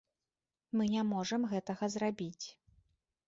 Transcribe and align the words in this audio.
Мы 0.79 0.87
не 0.93 1.03
можам 1.11 1.41
гэтага 1.53 1.91
зрабіць. 1.97 2.45